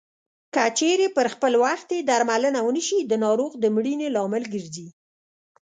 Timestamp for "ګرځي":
4.53-4.87